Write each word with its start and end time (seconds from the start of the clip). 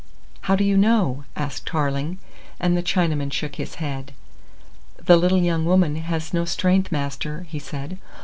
"How 0.49 0.55
do 0.55 0.63
you 0.63 0.77
know?" 0.77 1.25
asked 1.35 1.67
Tarling; 1.67 2.17
and 2.59 2.75
the 2.75 2.81
Chinaman 2.81 3.31
shook 3.31 3.57
his 3.57 3.75
head. 3.75 4.13
"The 4.97 5.15
little 5.15 5.39
young 5.43 5.63
woman 5.63 5.95
has 5.97 6.33
no 6.33 6.43
strength, 6.43 6.91
master," 6.91 7.45
he 7.51 7.59
said. 7.59 7.99